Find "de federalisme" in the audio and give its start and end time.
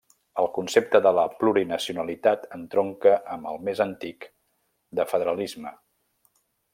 5.01-5.79